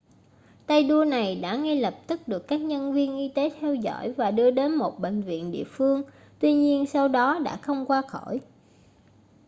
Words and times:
tay 0.67 0.83
đua 0.83 1.05
này 1.05 1.35
đã 1.41 1.55
ngay 1.55 1.79
lập 1.81 1.95
tức 2.07 2.27
được 2.27 2.47
các 2.47 2.57
nhân 2.61 2.93
viên 2.93 3.17
y 3.17 3.29
tế 3.35 3.49
theo 3.59 3.75
dõi 3.75 4.11
và 4.13 4.31
đưa 4.31 4.51
đến 4.51 4.75
một 4.75 4.99
bệnh 4.99 5.21
viện 5.21 5.51
địa 5.51 5.63
phương 5.67 6.01
tuy 6.39 6.53
nhiên 6.53 6.85
sau 6.85 7.07
đó 7.07 7.39
đã 7.39 7.57
không 7.57 7.85
qua 7.85 8.01
khỏi 8.07 8.39